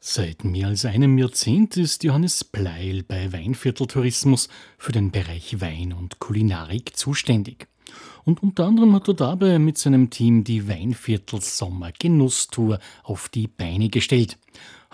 [0.00, 6.20] Seit mehr als einem Jahrzehnt ist Johannes Pleil bei Weinvierteltourismus für den Bereich Wein und
[6.20, 7.66] Kulinarik zuständig.
[8.24, 13.48] Und unter anderem hat er dabei mit seinem Team die Weinviertel Sommer Genusstour auf die
[13.48, 14.38] Beine gestellt.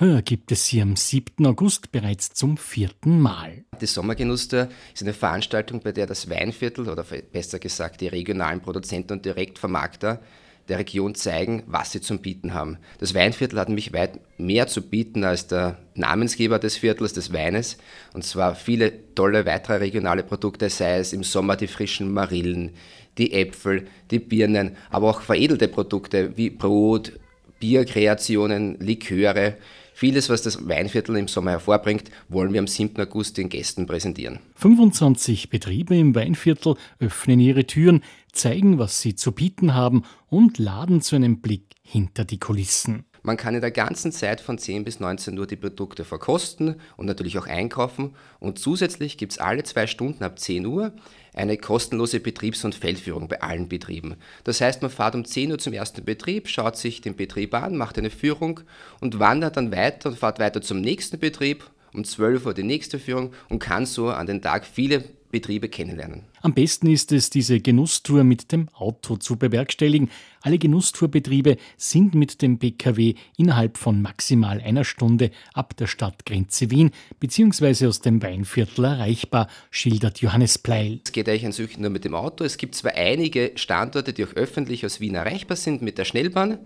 [0.00, 1.44] Heuer gibt es sie am 7.
[1.44, 3.64] August bereits zum vierten Mal.
[3.80, 9.12] Die Sommergenusstour ist eine Veranstaltung, bei der das Weinviertel oder besser gesagt die regionalen Produzenten
[9.12, 10.22] und Direktvermarkter
[10.68, 12.78] der Region zeigen, was sie zum Bieten haben.
[12.98, 17.76] Das Weinviertel hat nämlich weit mehr zu bieten als der Namensgeber des Viertels, des Weines.
[18.14, 22.70] Und zwar viele tolle weitere regionale Produkte, sei es im Sommer die frischen Marillen,
[23.18, 27.12] die Äpfel, die Birnen, aber auch veredelte Produkte wie Brot,
[27.60, 29.56] Bierkreationen, Liköre.
[29.96, 33.00] Vieles, was das Weinviertel im Sommer hervorbringt, wollen wir am 7.
[33.00, 34.40] August den Gästen präsentieren.
[34.56, 41.00] 25 Betriebe im Weinviertel öffnen ihre Türen, zeigen, was sie zu bieten haben und laden
[41.00, 43.04] zu einem Blick hinter die Kulissen.
[43.22, 47.06] Man kann in der ganzen Zeit von 10 bis 19 Uhr die Produkte verkosten und
[47.06, 48.16] natürlich auch einkaufen.
[48.40, 50.92] Und zusätzlich gibt es alle zwei Stunden ab 10 Uhr
[51.34, 54.16] eine kostenlose Betriebs- und Feldführung bei allen Betrieben.
[54.44, 57.76] Das heißt, man fährt um 10 Uhr zum ersten Betrieb, schaut sich den Betrieb an,
[57.76, 58.60] macht eine Führung
[59.00, 62.98] und wandert dann weiter und fährt weiter zum nächsten Betrieb, um 12 Uhr die nächste
[62.98, 66.24] Führung und kann so an den Tag viele Betriebe kennenlernen.
[66.44, 70.10] Am besten ist es, diese Genusstour mit dem Auto zu bewerkstelligen.
[70.42, 76.90] Alle Genusstourbetriebe sind mit dem PKW innerhalb von maximal einer Stunde ab der Stadtgrenze Wien
[77.18, 77.86] bzw.
[77.86, 81.00] aus dem Weinviertel erreichbar, schildert Johannes Pleil.
[81.02, 82.44] Es geht eigentlich an nur mit dem Auto.
[82.44, 86.58] Es gibt zwar einige Standorte, die auch öffentlich aus Wien erreichbar sind mit der Schnellbahn.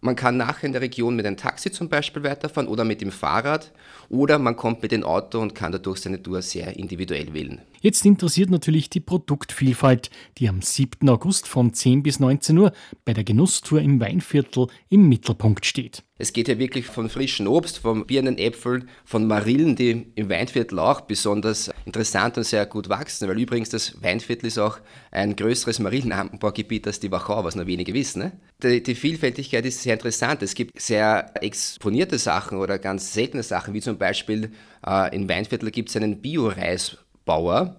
[0.00, 3.10] Man kann nachher in der Region mit einem Taxi zum Beispiel weiterfahren oder mit dem
[3.10, 3.72] Fahrrad
[4.08, 7.60] oder man kommt mit dem Auto und kann dadurch seine Tour sehr individuell wählen.
[7.80, 11.08] Jetzt interessiert natürlich die Produktvielfalt, die am 7.
[11.08, 12.72] August von 10 bis 19 Uhr
[13.06, 16.02] bei der Genusstour im Weinviertel im Mittelpunkt steht.
[16.18, 20.78] Es geht ja wirklich von frischem Obst, von Birnen, Äpfeln, von Marillen, die im Weinviertel
[20.78, 24.78] auch besonders interessant und sehr gut wachsen, weil übrigens das Weinviertel ist auch
[25.10, 28.18] ein größeres Marillenanbaugebiet als die Wachau, was nur wenige wissen.
[28.24, 28.32] Ne?
[28.62, 30.42] Die, die, Vielfältigkeit ist sehr interessant.
[30.42, 34.50] Es gibt sehr exponierte Sachen oder ganz seltene Sachen, wie zum Beispiel
[34.86, 37.76] äh, im Weinviertel gibt es einen Bio-Reisbauer,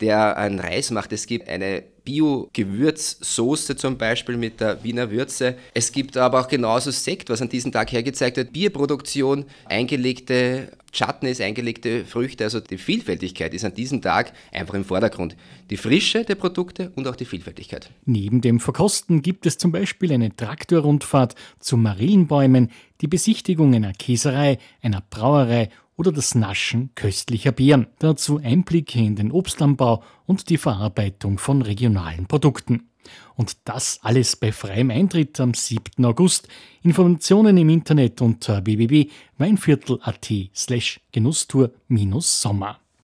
[0.00, 1.12] der einen Reis macht.
[1.12, 5.56] Es gibt eine Bio-Gewürzsoße zum Beispiel mit der Wiener Würze.
[5.74, 8.52] Es gibt aber auch genauso Sekt, was an diesem Tag hergezeigt wird.
[8.52, 12.44] Bierproduktion, eingelegte Chutneys, eingelegte Früchte.
[12.44, 15.36] Also die Vielfältigkeit ist an diesem Tag einfach im Vordergrund.
[15.68, 17.90] Die Frische der Produkte und auch die Vielfältigkeit.
[18.06, 22.70] Neben dem Verkosten gibt es zum Beispiel eine Traktorrundfahrt zu Marillenbäumen,
[23.02, 27.88] die Besichtigung einer Käserei, einer Brauerei oder das Naschen köstlicher Beeren.
[27.98, 32.88] Dazu Einblicke in den Obstanbau und die Verarbeitung von regionalen Produkten.
[33.36, 36.04] Und das alles bei freiem Eintritt am 7.
[36.04, 36.48] August.
[36.82, 42.78] Informationen im Internet unter www.weinviertel.at slash Genusstour-Sommer.